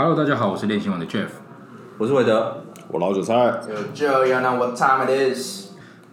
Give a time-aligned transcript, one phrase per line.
[0.00, 1.26] Hello，大家好，我是练新闻的 Jeff。
[1.98, 3.34] 我是韦德，我老韭菜
[3.92, 5.70] Joe, you know what time it is?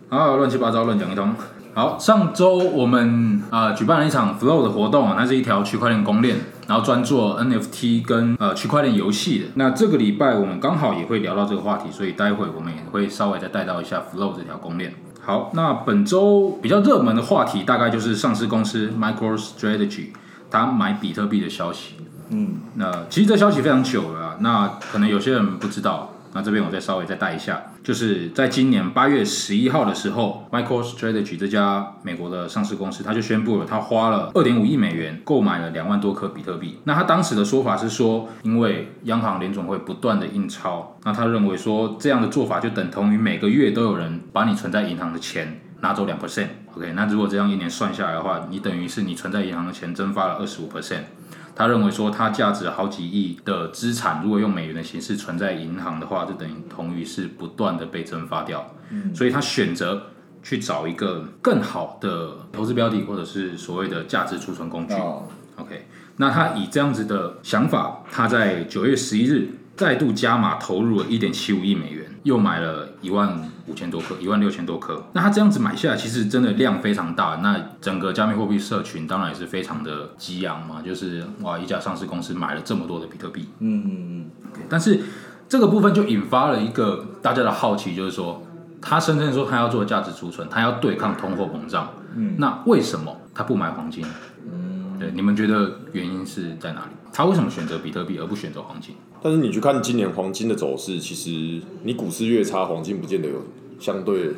[0.10, 1.36] 啊，乱七八糟乱讲一通。
[1.76, 6.36] 好，上周我们啊、呃举办了一场 Flow 的活动啊，它是一条区块链公链，
[6.68, 9.46] 然后专做 NFT 跟呃区块链游戏的。
[9.54, 14.96] 那这个礼拜我们刚好也会聊到这个话题，所以待会我们也会稍微再带到一下 Flow 这条公链。
[15.22, 20.08] 好，那本周比较热门的话题大概就是上市公司 MicroStrategy
[20.56, 21.96] 它买比特币的消息。
[22.30, 36.78] 嗯，那其实这消息非常久了啊，那可能有些人不知道，那这边我再稍微再带一下，就是在今年八月十一号的时候，MicroStrategy 这家美国的上市公司，它就宣布了，它花了二点五亿美元购买了两万多颗比特币。
[36.84, 46.48] 那他当时的说法是说，因为央行联总会不断的印钞，那他认为说这样的做法就等同于每个月都有人把你存在银行的钱拿走两 percent。
[46.76, 51.04] OK，那如果这样一年算下来的话，你等于是你存在银行的钱蒸发了二十五 percent。
[51.56, 58.70] 他认为说，他价值好几亿的资产，如果用美元的形式存在银行的话，就等于同于是不断的被蒸发掉。
[59.14, 60.04] 所以他选择
[60.44, 64.94] 去找一个更好的投资标的，或者是所谓的价值储存工具。
[64.96, 65.24] 哦
[65.56, 75.04] ，OK，那他以这样子的想法，他在九月十一日再度加码投入了一点七五亿美元，又买了一万五千多颗，一万六千多颗。
[75.14, 77.40] 那他这样子买下来，其实真的量非常大。
[77.44, 83.50] 那整个加密货币社群当然也是非常的激昂嘛，就是哇，一家上市公司买了这么多的比特币。
[83.60, 85.02] 嗯嗯 OK，但是
[85.50, 88.42] 这个部分就引发了一个大家的好奇，就是说，
[88.82, 91.94] 他声称说他要做价值储存，他要对抗通货膨胀。
[92.16, 94.06] 嗯，那为什么他不买黄金？
[94.50, 96.92] 嗯，对，你们觉得原因是在哪里？
[97.12, 98.96] 他为什么选择比特币而不选择黄金？
[99.26, 103.42] 但是你去看今年黄金的走势，其实你股市越差，黄金不见得有
[103.80, 104.30] 相对，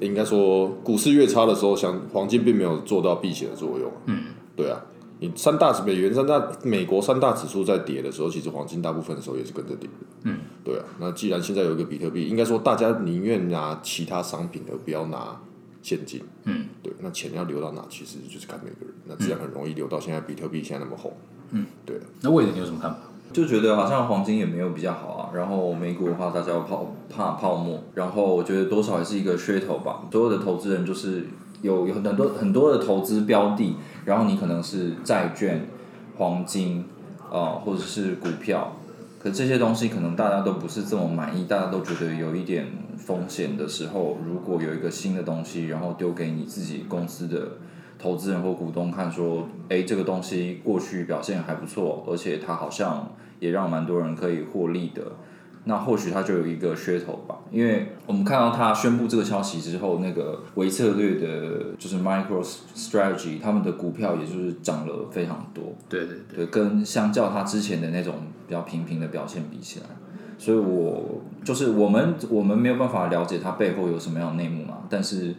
[0.00, 3.90] 应该说股市越差的时候，像黄金并没有做到避险的作用。
[4.04, 4.78] 嗯，对啊，
[5.20, 9.88] 你三大美元三大美国三大指数在跌的时候，其实黄金大部分的时候也是跟着跌。
[10.24, 15.40] 嗯，对啊，那既然现在有一个比特币，应该说大家宁愿拿其他商品而不要拿
[15.80, 16.20] 现金。
[16.44, 18.94] 嗯，对，那钱要流到哪，其实就是看每个人。
[19.06, 21.10] 那自然很容易流到现在比特币现在那么红。
[21.52, 22.02] 嗯，对啊。
[22.20, 22.98] 那魏人你有什么看法？
[23.34, 25.28] 就觉得好像黄金也没有比较好啊。
[25.34, 30.04] 然后美股的话，大家要泡怕泡沫，然后我觉得多少也是一个噱头吧。
[30.12, 31.26] 所有的投资人就是
[31.60, 33.74] 有有很多很多的投资标的，
[34.04, 35.66] 然后你可能是债券、
[36.16, 36.84] 黄金
[37.32, 38.76] 啊、或者是股票，
[39.18, 47.48] 可这些东西可能大家都不是这么满意，大家都觉得有一点风险的时候，如果有一个新的东西，然后丢给你自己公司的
[48.04, 53.10] 投资人或股东看，说，哎，这个东西过去表现还不错，而且它好像
[53.40, 55.00] 也让蛮多人可以获利的。
[55.64, 65.72] 那或许它就有一个噱头吧，因为我们看到它宣布这个消息之后，那个微策略的，就是 MicroStrategy 他们的股票也就是涨了非常多。
[65.88, 68.16] 对对对，对，跟相较它之前的那种
[68.46, 69.86] 比较平平的表现比起来，
[70.36, 75.34] 所以我就是我们我们没有办法了解它背后有什么样的内幕嘛，但是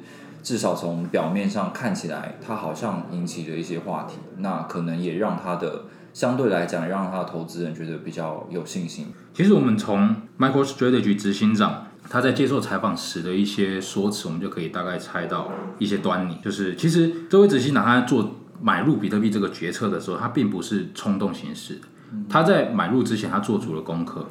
[0.45, 9.07] 至少从表面上看起来，它好像引起了一些话题，那可能也让它的相对来讲让它的投资人觉得比较有信心。
[9.34, 16.38] 其实我们从 MicroStrategy 执行长他在接受采访时的一些说辞，我们就可以大概猜到一些端倪。
[16.44, 21.81] 就是其实这位执行长他做买入比特币这个决策的时候，他并不是冲动行事。
[22.29, 24.25] 他在买入之前，他做足了功课，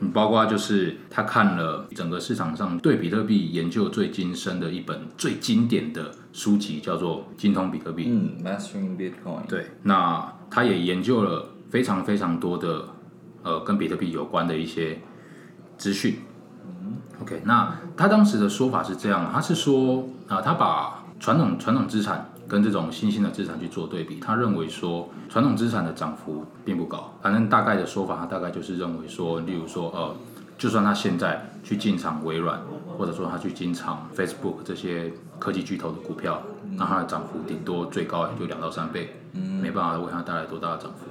[0.00, 8.04] 嗯，包括就是他看了整个市场上对比特币研究最精深的一本最经典的书籍，叫做《精通比特币》。
[8.08, 12.88] 嗯，Mastering Bitcoin，对，那他也研究了非常非常多的
[13.42, 15.00] 呃跟比特币有关的一些
[15.76, 16.16] 资讯。
[17.20, 30.16] OK，那他当时的说法是这样，他是说啊、他把传统传统资产跟这种新兴的资产去做对比，他认为说传统资产的涨幅并不高，反正大概的说法，他大概就是认为说，例如说呃，
[30.56, 32.58] 就算他现在去进场微软，
[32.96, 36.42] 或者说他去进场 Facebook 这些科技巨头的股票，
[36.76, 41.07] 那它的涨幅顶多最高也就两到三倍，没办法为他带来多大的涨幅。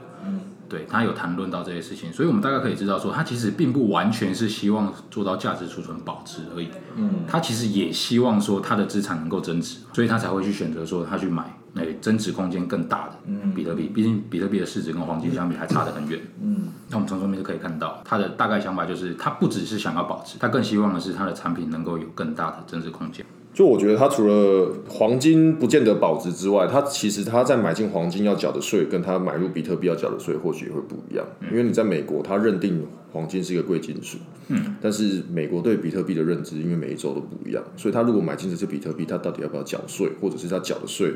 [0.69, 13.13] 对他有谈论到这些事情，所以我们大概可以知道说，他其实并不完全是希望做到价值储存保值而已，嗯，他其实也希望说他的资产能够增值，所以他才会去选择说他去买那增值空间更大的
[13.55, 16.19] 比特币，毕竟比特币的市值跟黄金相比还差得很远。
[16.41, 23.25] 嗯，那我们从中面就可以看到，他的大概想法就是，他不只是想要保值，他更希望的是他的产品能够有更大的增值空间。
[23.57, 31.25] 就我觉得它除了黄金不见得保值之外，它其实它在买进黄金要缴的税，跟它买入比特币要缴的税或许也会不一样。
[31.49, 34.19] 因为你在美国，它认定黄金是一个贵金属，
[34.49, 41.11] 嗯，但是美国对比特币的认知，因为每一周都不一样，所以他如果买进这只比特币，他到底要不要缴税，或者是他缴的税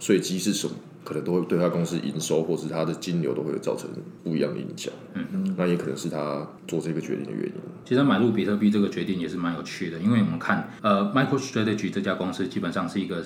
[0.00, 0.74] 税基是什么，
[1.04, 3.88] 可能都会对他公司营收或是他的金流都会造成
[4.22, 4.92] 不一样的影响。
[5.14, 7.52] 嗯嗯，那也可能是他做这个决定的原因。
[7.84, 13.24] 其实买入比特币这个决定也是蛮有趣的，因为我们看呃，MicroStrategy 这家公司基本上是一个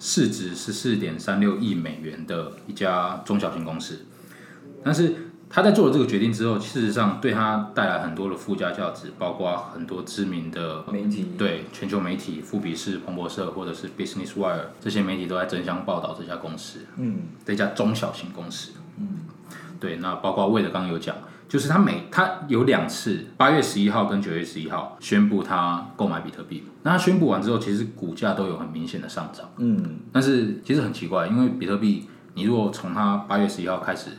[0.00, 3.98] 市值十四点三六亿美元的一家中小型公司，
[4.82, 5.14] 但是
[5.50, 18.72] 他在做了这个决定之后，事实上对他带来很多的附加价值，包括很多知名的媒体对全球媒体，富比士、彭博社或者是 Business Wire 这些媒体都在争相报道这家公司，嗯这家中小型公司。
[18.98, 19.20] 嗯，
[19.80, 21.16] 对，那包括魏德刚刚有讲，
[21.48, 26.64] 就是他每他有两次，八月十一号跟九月十一号宣布他购买比特币。
[26.82, 29.48] 那他宣布完之后，其实股价都有很明显的上涨。
[29.56, 34.10] 嗯但是其实很奇怪，因为比特币，你如果从他八月十一号开始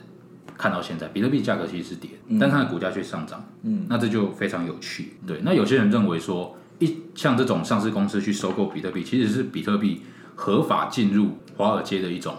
[0.59, 3.41] 看到现在，比特币价格其实是跌，但它的股价却上涨。
[3.63, 5.13] 嗯，那这就非常有趣。
[5.25, 10.01] 对，那有些人认为说，一像这种上市公司去收购比特币，其实是比特币
[10.35, 12.35] 合法进入华尔街的一种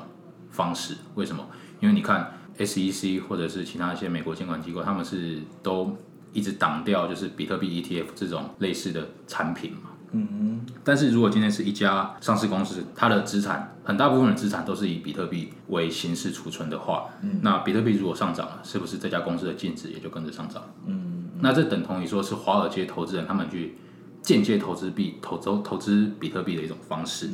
[0.51, 0.95] 方式。
[1.15, 1.47] 为什么？
[1.81, 5.97] 因为你看 SEC 或者是其他一些美国监管机构，他们是都
[6.35, 9.90] 一直挡掉就是比特币 ETF 这种类似的产品嘛。
[10.13, 17.07] 嗯但是如果今天是一家上市公司，它的资产很大部分的资产都是以比特币为形式储存的话，
[17.43, 20.63] 那比特币如果上涨了，是不是这家公司的净值也就跟着上涨？
[20.87, 23.77] 嗯，那这等同于说是华尔街投资人他们去
[24.23, 27.31] 间接投资币投资投资比特币的一种方式。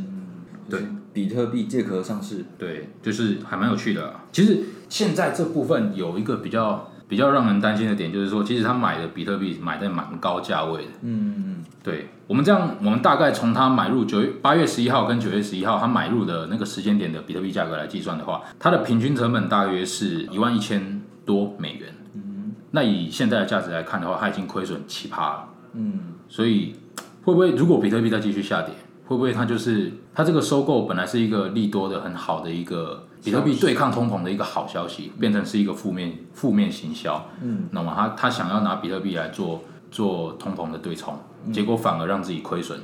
[0.68, 10.90] 对，比特币借壳上市，对，就是还蛮有趣的啊、其实现在这部分有一个比较比较让人担心的点，就是说，其实他买的比特币买在蛮高价位的。
[11.02, 21.94] 嗯嗯对我们这样，我们大概从他买入九月八月十一号跟九月十一号他买入的那个时间点的比特币价格来计算的话，它的平均成本大约是一万一千多美元。
[22.14, 25.44] 嗯，那以现在的价值来看的话，它已经亏损七趴了。
[25.74, 26.74] 嗯所以
[27.22, 28.74] 会不会如果比特币再继续下跌，
[29.06, 37.28] 会不会它就是它这个收购本来是一个利多的很好的一个比特币对抗通膨的一个好消息，变成是一个负面负面行销？
[37.42, 41.18] 嗯，那么他他想要拿比特币来做做通膨的对冲，
[41.52, 42.78] 结果反而让自己亏损，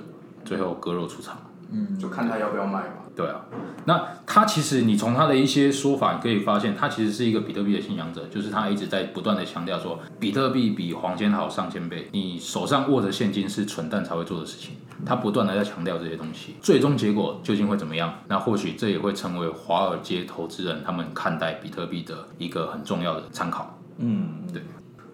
[0.44, 1.38] 最后割肉出场。
[1.70, 2.94] 嗯，就看他要不要卖嘛。
[3.14, 3.42] 对啊，
[3.84, 14.76] 那他其实你从他的一些说法，你可以发现，他其实是一个比特币的信仰者，就是他一直在不断的强调说，比特币比黄金好上千倍，你手上握着现金是蠢蛋才会做的事情。
[15.04, 18.12] 他不断的在强调这些东西，最终结果究竟会怎么样？
[18.28, 23.78] 那或许这也会成为华尔街投资人他们看待比特币的一个很重要的参考。
[23.98, 24.62] 嗯对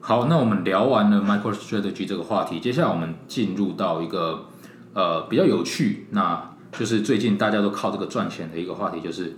[0.01, 4.47] 好，那我们聊完了 MicroStrategy 这个话题，接下来我们进入到一个
[4.95, 9.37] 呃比较有趣，那就是最近大家都靠这个赚钱的一个话题，就是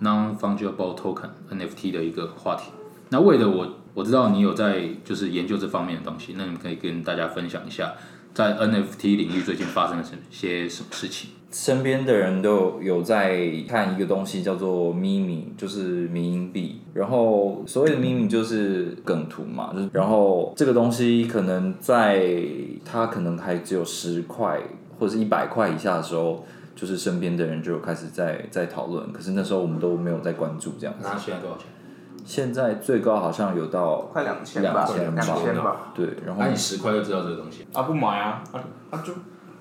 [0.00, 2.70] Non-Fungible Token NFT 的一个话题。
[3.08, 7.92] 那为了我我知道你有在就是研究这方面的东西，那你可以跟大家分享一下，
[8.34, 11.28] 在 NFT 领域最近发生了什些什么事情？
[11.50, 16.80] 身边的人都有在看一个东西叫做 meme，就是迷因币。
[16.94, 22.42] 然后所谓的 meme 就是梗图嘛，就是然后这个东西可能在
[22.86, 24.58] 它可能还只有十块
[24.98, 26.42] 或者是一百块以下的时候，
[26.74, 29.12] 就是身边的人就有开始在在讨论。
[29.12, 31.00] 可是那时候我们都没有在关注这样子。
[31.04, 31.66] 那现在多少钱？
[32.24, 35.92] 现在最高好像有到快两千吧，两千吧。
[35.94, 38.60] 对，然后那你十块就知道这个东西，啊，不买啊，啊
[38.90, 39.12] 啊就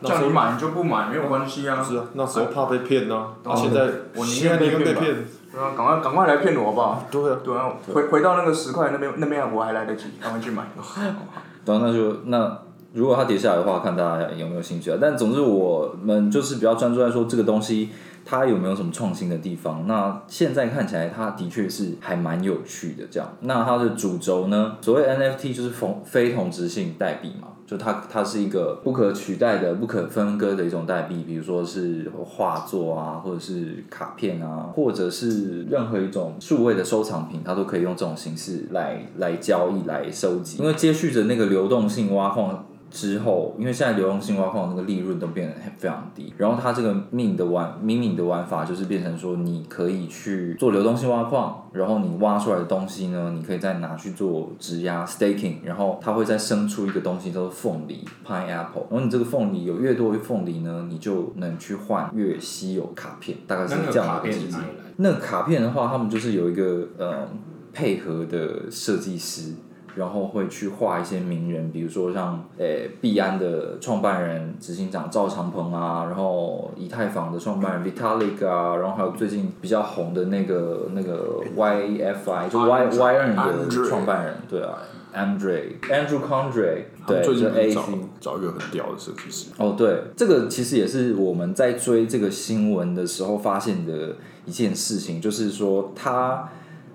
[0.08, 1.84] 叫你买你就不买，没有关系啊。
[1.84, 3.81] 是啊，那时候怕被骗呐、啊，哦现在
[4.16, 5.16] 我宁现在宁愿被骗。
[5.52, 7.04] 对啊，赶快赶快来骗我吧？
[7.12, 10.64] 对啊，对啊，回回到那个十块那边那边我还来得及，赶快去买。
[11.66, 12.57] 然后那就那
[12.94, 14.97] 如果它跌下来的话，看大家有没有兴趣啊。
[15.02, 17.90] 但总之我们就是比较专注在说这个东西
[18.25, 19.85] 它有没有什么创新的地方。
[19.87, 23.33] 那现在看起来它的确是还蛮有趣的这样。
[23.42, 27.47] 那它的主轴呢，所谓 NFT 就是非非同质性代币嘛。
[27.68, 40.57] 就它，它是一个不可取代的、不可分割的一种代币，比如说是画作啊，或者是卡片啊，或者是任何一种数位的收藏品，它都可以用这种形式来来交易、来收集。
[40.61, 64.57] 因为接续着那个流动性挖矿之后，因为现在流动性挖矿那个利润都变得非常低，然后它这个命的玩明明的玩法就是变成说，你可以去做流动性挖矿，然后你挖出来的东西呢，你可以再拿去做质押 staking，然后它会再生出一个东西叫做凤梨 pineapple，然后你这个凤梨有越多凤梨呢，你就能去换越稀有卡片，大概是这样的机制。
[64.98, 67.28] 那卡片的话，他们就是有一个呃
[67.74, 69.54] 配合的设计师，
[69.95, 72.66] 然后会去画一些名人，比如说像呃
[73.02, 84.78] 币安的创办人、执行长赵长鹏啊，然后以太坊的创办人 Vitalik 啊，然后还有最近比较红的那个那个 YFI 就 Y Y N 的创办人，对啊
[85.14, 87.92] Andre Andrew Condre，他们对，就最近找 C。
[88.21, 96.48] 找一个很屌的设计师，哦，对，这个其实也是我们在追这个新闻的时候发现的一件事情，就是说他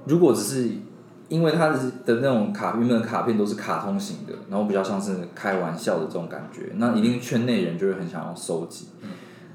[0.07, 0.71] 如果只是
[1.29, 8.87] 因为他的的那种卡原本的卡片都是卡通型的，然后比较像是开玩笑的这种感觉，那一定圈内人就会很想要收集。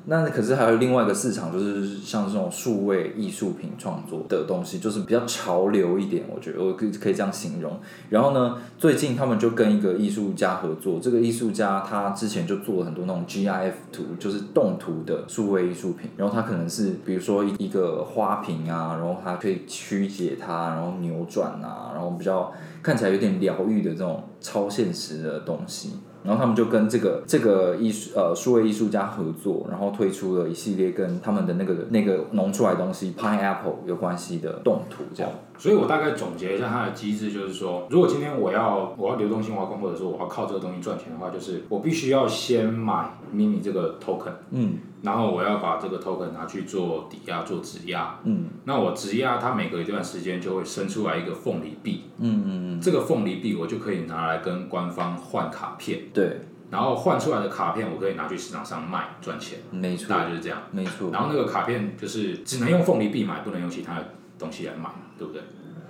[0.06, 7.80] 那可是还有另外一个市场，就是像这种数位艺术品创作的东西，就是比较潮流一点，我觉得我可以可以这样形容。
[8.10, 16.10] 然后呢，最近他们就跟一个艺术家合作，这个艺术家他之前就做了很多那种 GIF 图，就是动图的数位艺术品。
[16.18, 25.92] 然后他可能是比如说一一个花瓶啊，然后它可以曲解它，然后扭转啊，然后比较看起来有点疗愈的这种超现实的东西。
[26.24, 35.32] 然后他们就跟这个这个艺术呃数位艺术家合作，然后推出了一系列跟他们的那个那个弄出来的东西 Pineapple 有关系的动图，这样。
[35.62, 44.80] 所以我大概总结一下它的机制，就是说，如果今天我要我要流动性挖矿，或者说我要靠这个东西赚钱的话，就是我必须要先买 mini 这个 token，嗯。
[45.04, 48.20] 然后我要把这个 token 拿去做抵押、做质押。
[48.24, 48.46] 嗯。
[48.66, 56.42] 那我质押它每隔一段时间就会生出来一个凤梨币，嗯嗯嗯，这个凤梨币我就可以拿来跟官方换卡片，对，
[56.72, 60.10] 然后换出来的卡片我可以拿去市场上卖赚钱，没错。
[60.10, 60.58] 大概就是这样。
[60.72, 64.10] 没错，然后那个卡片就是只能用凤梨币买，不能用其他的
[64.42, 65.42] 东西来买，对不对？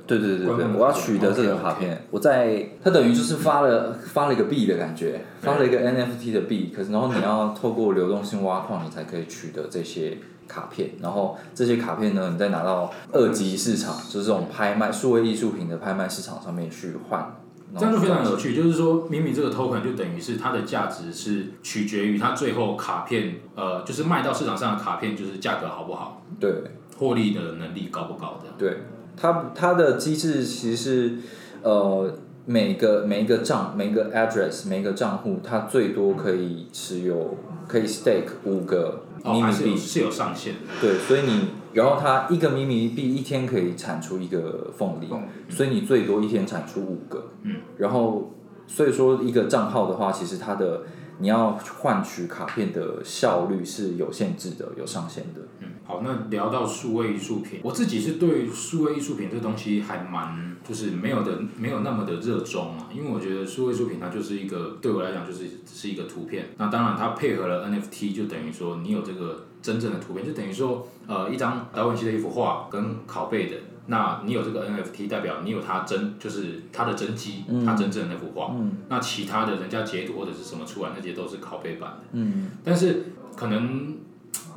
[0.07, 10.17] 对对对对，我要取得这个卡片，我在它等于就是发了发了一个币的感觉，发了一个 NFT 的币，可是然后你要透过流动性挖矿，你才可以取得这些
[10.49, 17.37] 卡片，然后这些卡片呢，你再拿到二级市场，就是这种拍卖数位艺术品的拍卖市场上面去换，
[17.77, 26.63] 这样就非常有趣，就是说，明明这个 token 就等于是它的价值是取决于它最后卡片，呃，就是卖到市场上的卡片，就是价格好不好，对。
[27.01, 28.53] 获利的能力高不高的。
[28.59, 28.77] 对，
[29.17, 31.15] 它它的机制其实是
[31.63, 32.13] 呃
[32.45, 37.35] 每个每一个账每一个 address 每一个账户，它最多可以持有
[37.67, 40.59] 可以 stake 五个哦，迷你还是是有上限的。
[40.79, 45.07] 对，所以你然后它一个迷你币一天可以产出一个凤梨，
[45.49, 48.31] 所以你最多一天产出五个，嗯，然后
[48.67, 50.83] 所以说一个账号的话，其实它的
[51.17, 55.41] 你要换取卡片的效率是有限制的，有上限的。
[55.59, 73.57] 嗯，好，那聊到数位艺术品，我自己是对数位艺术品这东西还蛮就是没有的没有那么的热衷啊，因为我觉得数位艺术品它就是一个对我来讲就是是一个图片，那当然它配合了 NFT，就等于说你有这个真正的图片，就等于说呃一张达文西的一幅画跟拷贝的。
[73.87, 78.53] 那你有这个 NFT，代表你有它真，就是它的真迹，它真正的那幅画。
[78.53, 82.03] 嗯那其他的人家截图或者是什么出来，那些都是拷贝版的。
[82.13, 83.97] 嗯但是可能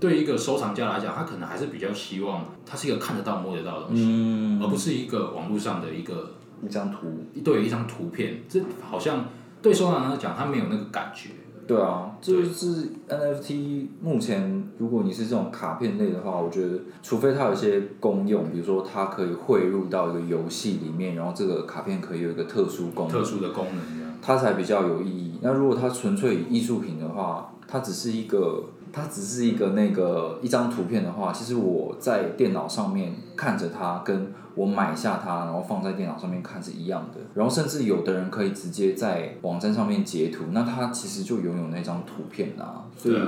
[0.00, 7.24] 对一个收藏家来讲，他可能还是比较希望它是一个看得到、摸得到的东西，嗯，而不是一个网络上的一个一张图。
[7.42, 8.42] 对一张图片。
[8.48, 9.26] 这好像
[9.62, 11.30] 对收藏家来讲，他没有那个感觉。
[11.66, 24.04] 对啊，这就是 NFT 目前，如果你是这种卡片类的话，我觉得除非它有一些功用，比如说它可以汇入到一个游戏里面，然后这个卡片可以有一个特殊功能，特殊的功能。
[24.20, 25.38] 它才比较有意义。
[25.40, 28.64] 那如果它纯粹以艺术品的话，它只是一个，
[28.94, 37.18] 它只是一个那个一张图片的话，其实我在电脑上面看着它，跟我买下它，然后放在电脑上面看是一样的。
[37.34, 42.84] 然后甚至有的人可以直接在网站上面截图，那他其实就拥有那张图片啦。
[42.96, 43.18] 所以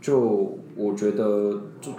[0.00, 1.90] 就我觉得，就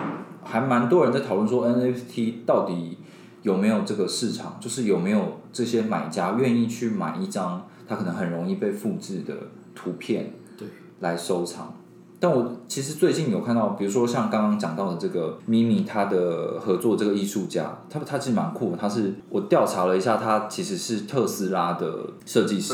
[0.41, 2.97] 还蛮多人在讨论说 NFT 到底
[3.41, 9.35] 有没有这个市场，就是有没有这些买家愿意去买一张它可能很容易被复制的
[9.75, 10.65] 图片，对，
[11.01, 11.73] 来收藏。
[12.21, 22.73] 但我其实最近有看到，比如说像刚刚讲到的这个咪咪，他的合作这个艺术家，他他其实蛮酷的，他是我调查了一下，他其实是特斯拉的设计师，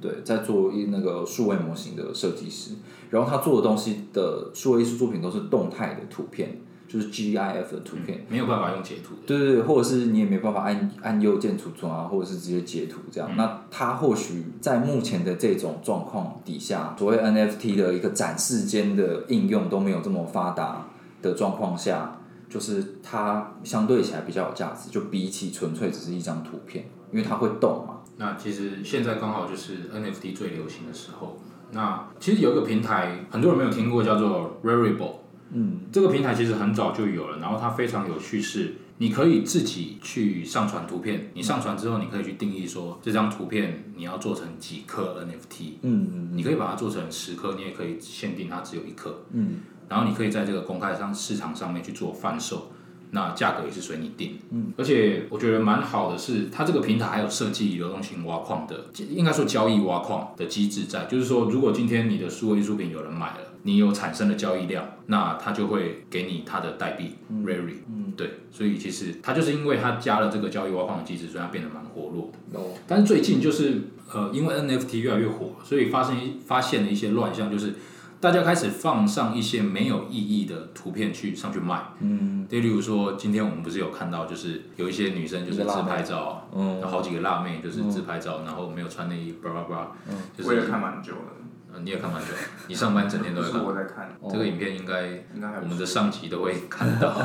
[0.00, 2.72] 对，在做一那个数位模型的设计师，
[3.10, 6.60] 然后他做的东西的数位艺术作品都是动态的图片，
[6.92, 9.14] 就是 GIF 的图片，没有办法用截图。
[9.26, 13.30] 对对对，或者是你也没办法按按右键储存啊，或者是直接截图这样。
[13.34, 20.86] 那它或许在目前的这种状况底下，所谓 NFT 的一个展示间的应用都没有这么发达
[21.22, 22.20] 的状况下，
[22.50, 28.00] 就是它相对起来比较有价值，就比起纯粹只是一张图片，因为它会动嘛。
[28.18, 31.38] 那其实现在刚好就是 NFT 最流行的时候。
[31.74, 35.21] 那其实有一个平台，很多人没有听过，叫做 Rarible。
[35.52, 52.72] 嗯，这个平台其实很早就有了，然后它非常有趣是，你可以自己去上传图片，你上传之后，你可以去定义说这张图片你要做成几颗 NFT，嗯你可以把它做成十颗，你也可以限定它只有一颗，嗯然后你可以在这个公开上市场上面去做贩售。
[53.14, 54.38] 那价格也是随你定。
[54.48, 67.14] 嗯，而且我觉得蛮好的是，它这个平台还有设计流动性挖矿的，应该说交易挖矿的机制在，就是说，如果今天你的数位艺术品有人买了，你有产生的交易量，那它就会给你它的代币
[67.44, 67.76] Rary。
[67.88, 72.58] 嗯，对，所以其实它就是因为它加了这个交易挖矿的机制，所以它变得蛮活络的。
[72.58, 73.80] 哦，但是最近就是
[74.12, 77.74] 呃，因为 NFT 越来越火，所以发生一发现了一些乱象，就是
[78.20, 81.82] 大家开始放上一些没有意义的图片去上去卖。
[82.00, 89.92] 嗯，对，例如说，今天我们不是有看到，就是有一些女生就是自拍照，嗯有好几个辣妹就是自拍照，然后没有穿内衣，叭叭叭，
[90.36, 91.41] 就是我也看蛮久了，呃
[91.82, 92.28] 你也看蛮久，
[92.68, 93.64] 你上班整天都在看。
[93.64, 97.16] 我在看，这个影片应该应该还我们的上级都会看到，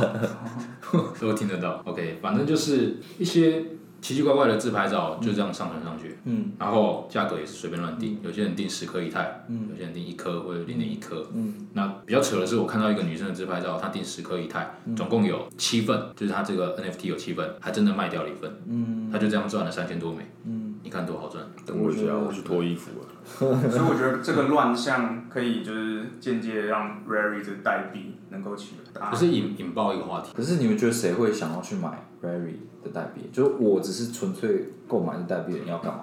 [1.19, 1.81] 都听得到。
[1.85, 3.63] OK，反正就是一些
[3.99, 20.56] 奇奇怪怪的自拍照就这样上传上去，嗯，然后价格也是随便乱定，有些人定十颗以太，嗯，有些人定一颗或者零点一颗，嗯，那比较扯的是，我看到一个女生的自拍照，她定十颗以太，总共有七份，就是她这个 NFT 有七份，还真的卖掉了一份，嗯，她就这样赚了三千多美，嗯，
[20.87, 21.43] 你看多好赚。
[21.65, 23.07] 等我一下，我去脱衣服了。
[23.69, 29.09] 所以我觉得这个乱象可以就是间接让 Rary 这个代币能够起来。
[29.09, 33.29] 不是引引爆一个话题，可是你们觉得谁会想要去买 Rary 的代币？
[33.33, 35.99] 就是我只是纯粹购买这代币的人要干嘛？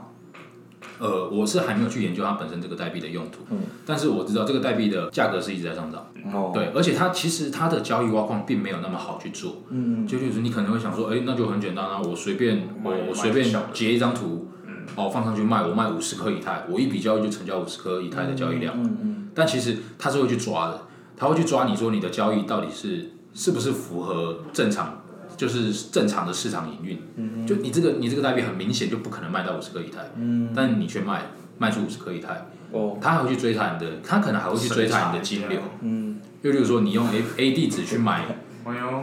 [0.98, 14.53] 呃，我是还没有去研究它本身这个代币的用途，嗯，但是我知道这个代币的价格是一直在上涨，哦，对，而且它其实它的交易挖矿并没有那么好去做，嗯，就例如你可能会想说，哎、那就很简单啊，我随便我买我随便截一张图，嗯
[14.96, 20.82] 哦放上去卖，我卖五十颗以太，我一笔交易就成交五十颗以太的交易量，嗯嗯但其实他是会去抓的，
[21.16, 25.02] 他会去抓你说你的交易到底是是不是符合正常，
[25.36, 31.22] 就是正常的市场营运，嗯就你这个你这个代币很明显就不可能卖到五十颗以太，嗯，但你却卖
[31.58, 38.24] 卖出五十颗以太，哦，他还会去追查你的，他可能还会去追查你的金流，嗯，又例如说你用 A A 地址去买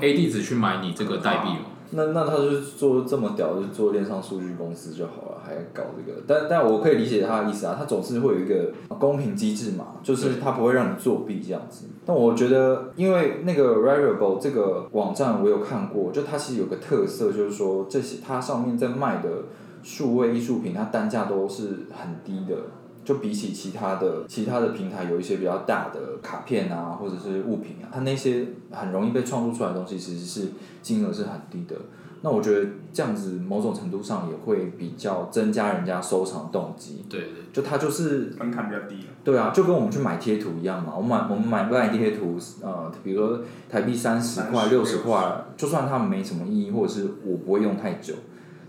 [0.02, 6.20] ，A 地址去买你这个代币嘛，那那他就是做这么屌，就做链上数据公司就好了，还搞这个。
[6.26, 11.86] 但但我可以理解他的意思啊，他总是会有一个公平机制嘛，就是他不会让你作弊这样子。
[12.06, 19.30] 但我觉得，因为那个 Rarible 这个网站我有看过，就它其实有个特色，就是说这些它上面在卖的
[19.84, 22.56] 数位艺术品，它单价都是很低的。
[23.04, 30.50] 就比起其他的其他的平台，有一些比较大的卡片啊，或者是物品啊，它那些很容易被创作出来的东西，其实是
[30.82, 31.76] 金额是很低的。
[32.24, 37.04] 那我觉得这样子某种程度上也会比较增加人家收藏动机。
[37.10, 39.08] 对对，就它就是门槛比较低。
[39.24, 40.94] 对啊，就跟我们去买贴图一样嘛。
[40.96, 48.14] 我买我们买卖贴图，呃，比如说台币三十块、六十块，就算它没什么意义，或者是我不会用太久，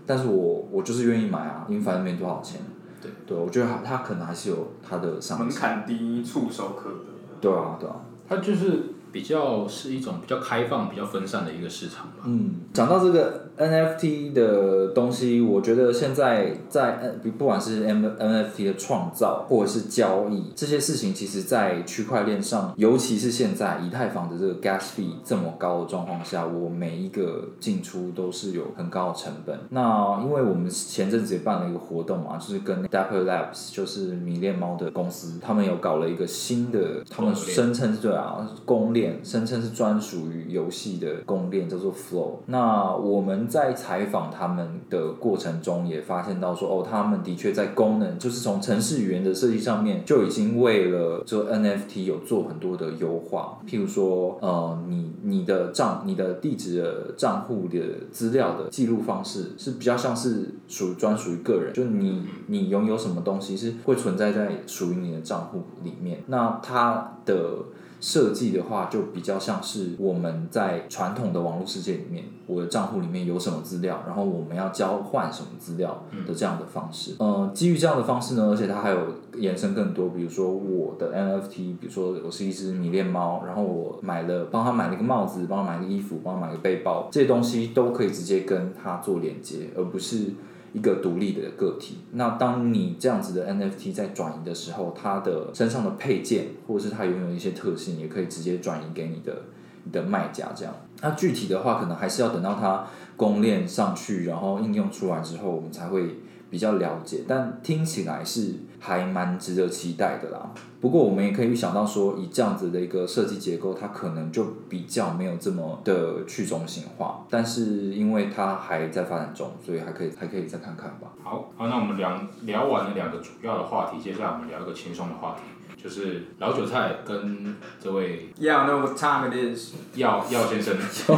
[0.07, 2.59] 但是我我就是愿意买啊，因为反正没多少钱。
[3.03, 5.49] 对，对，我觉得他他可能还是有他的上门。
[5.49, 6.95] 槛低，触手可得。
[7.41, 7.97] 对啊，对啊。
[8.27, 12.23] 他就是比较是一种比较开放、比较分散的一个市场吧。
[12.23, 29.57] 嗯，讲到这个 NFT 的东西，我觉得现在在，不管是 M NFT 的创造或者是交易这些事情，其实在区块链上，尤其是现在以太坊的这个 gas fee 这么高的状况下，我每一个进出都是有很高的成本。
[29.69, 42.39] 那因为我们前阵子也办了一个活动嘛，就是跟 Dapper Labs，就是迷恋猫的公司，他们有搞了一个新的，他们声称是对啊，公链声称是专属于游戏的公链，叫做 Flow。
[42.47, 53.59] 那我们在采访他们的过程中，也发现到说，哦，他们的确在功能，就是从程式语言的设计上面，就已经为了这 NFT 有做很多的优化。
[53.67, 57.79] 譬如说，呃，你你的账、你的地址的账户的
[58.11, 66.23] 资料的记录方式，是比较像是属于专属于个人，就你你拥有什么东西是会存在在属于你的账户里面。
[66.27, 67.57] 那它的
[68.03, 77.15] 设计的话，就比较像是我们在传统的网络世界里面，我的账户里面有什么资料，然后我们要交换什么资料的这样的方式。
[77.19, 78.97] 呃，基于这样的方式呢，而且它还有
[79.37, 90.33] 延伸更多，比如说我的 NFT，比如说我是一只迷恋猫，然后我买了帮他买了一个帽子，帮他买了衣服，帮他买个背包，这些东西都可以直接跟它做连接，而不是。
[90.73, 91.99] 一个独立的个体。
[92.11, 99.43] 那当你这样子的 NFT 在转移的时候，它的身上的配件或者是它拥有一些特性，也可以直接转移给你的
[99.85, 100.49] 你的卖家。
[100.55, 106.17] 这样，那具体的话，可能还是要等到它公链上去，然后应用出来之后，我们才会
[106.49, 107.21] 比较了解。
[107.27, 110.51] 但听起来是还蛮值得期待的啦。
[110.81, 117.25] 不过我们也可以预想到说，以这样子的一个设计结构，它可能就比较没有这么的去中心化。
[117.29, 121.13] 但是因为它还在发展中，所以还可以还可以再看看吧。
[121.23, 125.43] 好，好，那我们聊聊完了两个主要的话题，接下来我们聊一个轻松的话题，
[125.81, 129.75] 就是老韭菜跟这位 Yeah, know what time it is。
[129.95, 130.77] 耀耀先生。
[130.77, 131.13] 是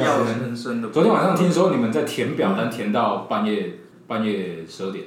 [0.00, 0.88] 要人生的。
[0.88, 5.04] 昨天晚上听说你们在填表单填到半夜半夜十二点，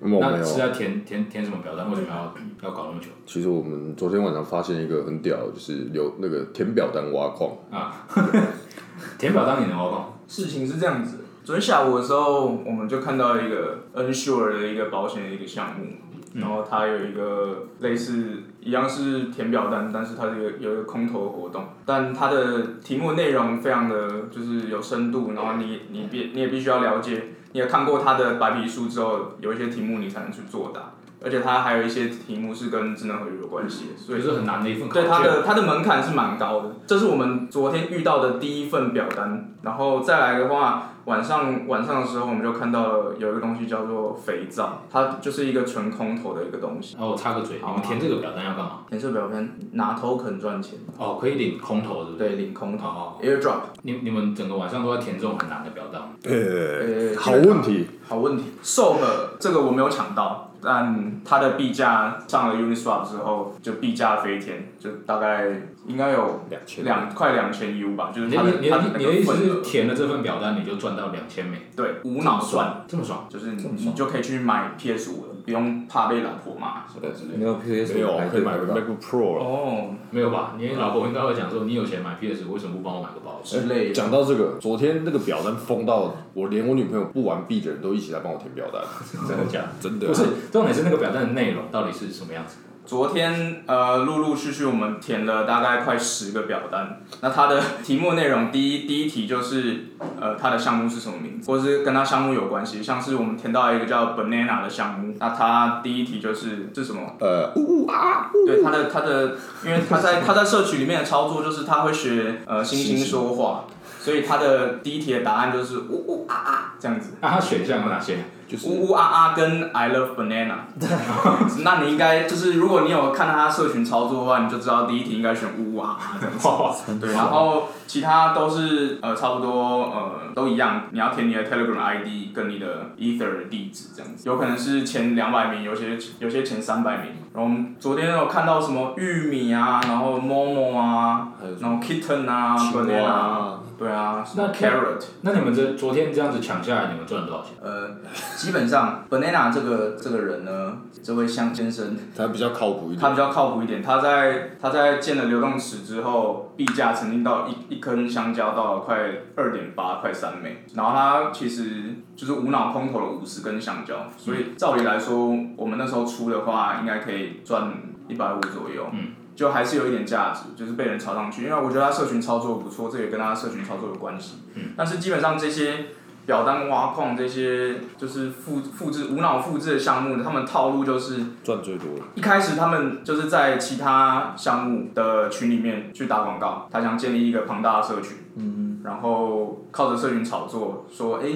[0.00, 0.66] 那是有。
[0.66, 1.88] 在填填填什么表单？
[1.90, 2.34] 为什么要
[2.68, 8.06] 要搞那么久其实我们昨天晚上发现一个很屌的，就是有那个填表单挖矿，啊？
[9.18, 10.18] 填表单也能挖矿？
[10.28, 15.86] 事情是这样子，昨天下午的时候，我们就看到一个 Ensure 的一个保险的一个项目，
[16.34, 30.92] 然后它有一个类似一样是填表单，但是它这个有一个空投活动，但它的题目内容非常的就是有深度，然后你你必你也必须要了解，你也看过他的白皮书之后，有一些题目你才能去作答，
[31.24, 34.90] 而且它还有一些题目是跟智能合约有关系，所以是很难的一份。
[34.90, 46.96] 对它的它的门槛是蛮高的，这是我们昨天遇到的第一份表单，然后再来的话，晚上晚上的时候我们就看到了有一个东西叫做肥皂，它就是一个纯空投的一个东西。
[46.98, 48.80] 哦，我插个嘴，你们填这个表单要干嘛？
[48.88, 52.30] 填这表单拿 token 赚钱，哦，可以领空投，对不对？
[52.30, 56.08] 对，领空投哦，airdrop，你你们整个晚上都在填这种很难的表单吗？
[56.24, 58.42] 呃，呃，好问题，好问题。
[58.64, 65.46] 瘦了这个我没有抢到，但它的币价上了 Uniswap 之后，就币价飞天，就大概
[65.86, 71.70] 应该有两千两快两千 U 吧，就是你它的它的的你的那你的意思是额，填了这份表单你就赚到两千美？
[71.76, 72.84] 对，无脑算。
[72.88, 73.26] 这么爽？
[73.28, 77.38] 就是你你就可以去买 PS 五了，不用怕被老婆骂什么之类的。
[77.38, 79.44] 没有 PS 没有可以买 MacBook Pro 了。
[79.44, 80.54] 哦，没有吧？
[80.58, 83.40] 你老婆应该会讲说，你有钱买 PS，为什么不帮我买个包？
[83.44, 83.94] 之类的。
[83.94, 88.82] 讲到这个，昨天那个表单疯到我连我女朋友不玩币的人都一起来帮我填表单，
[89.28, 89.68] 真的假的？
[89.80, 92.56] 真的不是，重点是那个表单的内容到底是什么样子？
[92.86, 97.00] 昨天呃，陆陆续续我们填了大概快十个表单。
[97.20, 99.86] 那它的题目内容，第一第一题就是
[100.20, 102.80] 呃，它的项目是什么名字，或是跟它项目有关系。
[102.80, 107.00] 像是我们填到一个叫 Banana 的项目，那它第一题就是是什么？
[107.18, 113.64] 呃，呜呜啊，对它的它的，因为它在它在社区里面的操作就是它会学呃星星说话，
[113.98, 117.14] 所以它的第一题的答案就是呜呜啊啊这样子。
[117.20, 118.18] 那它选项有哪些？
[118.48, 120.54] 就是呜呜啊啊跟 I love banana，
[121.64, 126.98] 那你应该就是如果你有看他社群操作的话，你就知道第一题应该选呜呜啊啊这样子。
[127.00, 137.12] 对，然后其他都是呃差不多呃都一样，你要填你的 Telegram ID 跟你的 Ether 的地址这样子，有可能是前两百名，有些有些前三百名。
[137.36, 145.04] 然后我们昨天有看到什么玉米啊，然后 Momo 啊，还有然后 Kitten 啊青，banana，蛙啊对啊，什么那 Carrot。
[145.20, 147.52] 那你们这昨天这样子抢下来，你们赚了多少钱？
[147.62, 147.90] 呃，
[148.34, 152.98] 基本上 Banana 这个这个人呢，这位香先生，他比较靠谱一点。
[152.98, 153.82] 他比较靠谱一点。
[153.82, 158.96] 他在他在建了流动池之后，币价曾经到一一根香蕉到了快
[159.34, 160.64] 二点八，快三美。
[160.74, 167.72] 然后他其实就是无脑空投了五十根香蕉，所以照理来说，我们那时候出的话，应该可以赚
[168.08, 168.86] 一百五左右。
[168.92, 169.08] 嗯。
[169.34, 174.38] 就还是有一点价值，就是被人炒上去，因为我觉得他社群操作不错，这也跟他社群操作有关系。
[174.54, 174.72] 嗯。
[174.74, 175.88] 但是基本上这些
[176.24, 191.26] 表单挖矿这些就是复复制无脑复制的项目，他们套路就是赚最多的，一开始他们就是在其他项目的群里面去打广告，他想建立一个庞大的社群，嗯，然后靠着社群炒作，说，哎、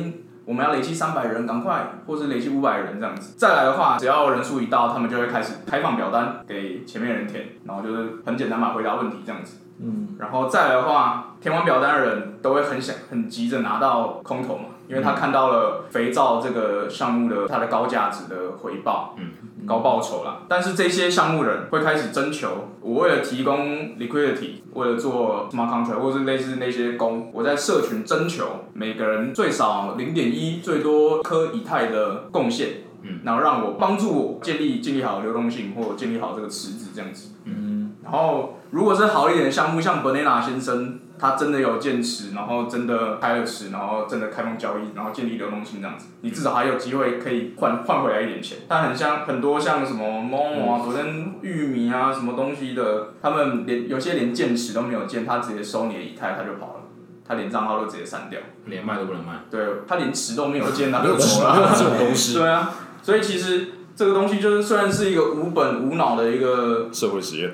[0.45, 3.35] 我们要累积三百人，赶快，或是累积五百人这样子。
[3.37, 9.59] 再来的话，只要人数一到，他们就会开始开放表单给前面人填，然后就是很简单嘛，回答问题这样子。
[9.83, 20.43] 嗯，然后再来的话，填完表单的人都会很想、很急着拿到空投嘛，因为他看到了肥皂这个项目的它的高价值的回报，嗯，高报酬啦。
[20.49, 32.69] 但是这些项目人会开始征求，我为了提供 liquidity，为了做 smart contract 或是类似那些工，我在社群征求每个人最少零点一，最多颗以太的贡献。
[33.03, 37.31] 嗯，然后让我帮助我建立建立好流动性，或建立好这个池子这样子。
[37.45, 48.59] 嗯，然后如果是好一点的项目，像 Banana 先生，他真的有建池，然后真的开了池，然后真的开放交易，然后建立流动性这样子，你至少还有机会可以换换回来一点钱。
[48.67, 56.81] 但很像很多像什么 Momo 啊，昨天玉米啊什么东西的，他们连有些连建池都没有建，他直接收你的以太他就跑了，
[57.29, 58.41] 他连账号都直接删掉。
[58.65, 59.41] 连卖都不能卖。
[59.51, 61.75] 对他连池都没有建，他就走了。
[61.77, 67.53] 这种东西，对啊，所以其实这个东西就是虽然是一个无本无脑的一个社会实验。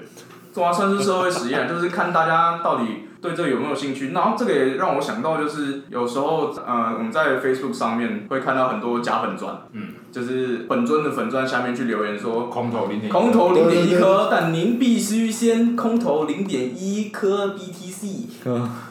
[0.54, 4.12] 对啊，算是社会实验，就是看大家到底对这个有没有兴趣？
[4.12, 12.46] 然后这个也让我想到，就是有时候呃我们在 Facebook 上面会看到很多假粉砖，嗯，就是本尊的粉钻下面去留言说。
[12.48, 18.06] 空投零点空投零点一颗，但您必须先空投零点一颗 BTC。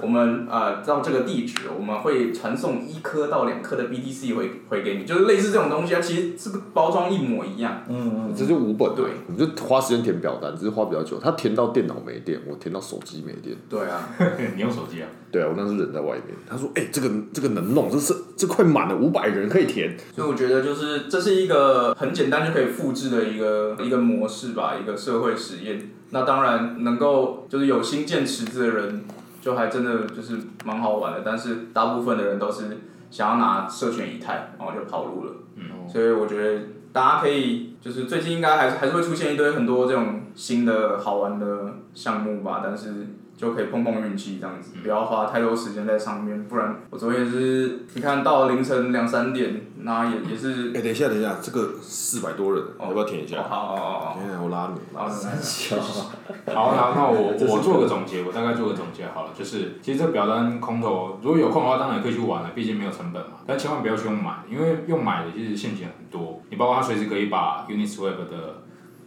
[0.01, 5.99] 我们呃到这个地址，我们会传送一颗到两颗的 BTC 回回给你，就是类似这种东西啊。
[5.99, 7.81] 其实这个包装一模一样。
[7.89, 11.17] 嗯这就五本，对，你就花时间填表单，只是花比较久。
[11.19, 13.55] 他填到电脑没电，我填到手机没电。
[13.67, 14.07] 对啊，
[14.55, 15.07] 你用手机啊？
[15.35, 19.93] 对啊，我当时候人在外面，他说：“哎、这个这个能弄，这是这快满了，五百人可以填。
[20.15, 25.91] 所以我觉得就是这是一个很简单就可以复制的一个一个模式吧，一个社会实验。
[26.11, 29.03] 那当然能够就是有心建池子的人，
[29.41, 31.21] 就还真的就是蛮好玩的。
[31.25, 32.77] 但是大部分的人都是
[33.11, 35.33] 想要拿社群以太，然后就跑路了。
[35.57, 36.61] 嗯，所以我觉得
[36.93, 43.07] 大家可以就是最近应该还是还是会出现一堆很多这种新的好玩的项目吧，但是。
[43.37, 53.37] 就可以碰碰运气这样子，不要花太多时间在上面，不然我昨天也是，你看到凌晨两三点，那也也是哎、等一下，等一下，这个四百多人，要不要填一下？
[53.39, 54.97] 哦好好好我拉你。
[54.97, 56.11] 好，小好，
[56.45, 56.53] 那
[56.95, 63.39] 那我我做个总结，我大概做个总结好了，就是其实这表单空投，如果有空的话，当然也可以去玩了，毕竟没有成本嘛。
[63.45, 66.41] 但千万不要去用买，因为用买的其实陷阱很多。
[66.49, 68.63] 你包括它随时可以把 Uniswap 的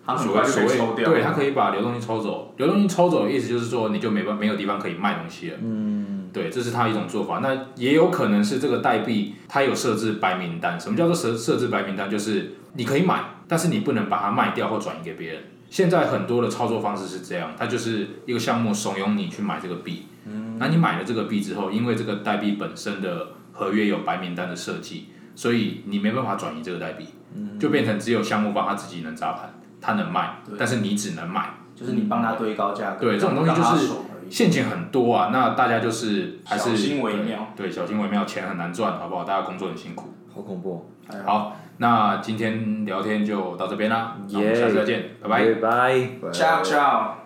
[0.08, 1.12] 它很快就所谓所谓可以抽掉。
[1.12, 2.54] 对，他可以把流动性抽走。
[2.56, 5.58] 流动性抽走的意思就是说，你就没办没有地方可以卖东西了。
[5.62, 7.40] 嗯，对，这是他一种做法。
[7.40, 10.80] 那也有可能是这个代币它有设置白名单。
[10.80, 12.10] 什么叫做设设置白名单？
[12.10, 15.42] 就是你可以买，但是你不能把它卖掉或转移给别人。
[15.68, 20.04] 现在很多的操作方式是这样，它就是一个项目怂恿你去买这个币。
[20.24, 27.04] 嗯，那你买了这个币之后，因为这个代币本身的合约有白名单的设计，所以你没办法转移这个代币，
[27.60, 31.50] 就变成只有项目方他自己能砸盘，他能卖，但是你只能买。
[31.74, 33.92] 就是你帮他堆高价格，对这种东西就是
[34.28, 39.22] 陷阱很多啊，那大家就是还是小心为妙对，对，小心为妙，钱很难赚，好不好？
[39.22, 40.12] 大家工作很辛苦。
[40.34, 40.90] 好恐怖。
[41.24, 45.54] 好，那今天聊天就到这边啦，那我们下次再见，拜拜。
[45.54, 46.30] 拜拜。
[46.32, 47.17] ，ciao ciao。